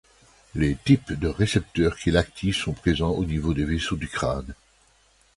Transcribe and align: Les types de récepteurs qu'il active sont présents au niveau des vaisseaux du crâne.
Les 0.55 0.73
types 0.83 1.13
de 1.13 1.27
récepteurs 1.27 1.95
qu'il 1.95 2.17
active 2.17 2.55
sont 2.55 2.73
présents 2.73 3.11
au 3.11 3.23
niveau 3.23 3.53
des 3.53 3.65
vaisseaux 3.65 3.97
du 3.97 4.07
crâne. 4.07 4.55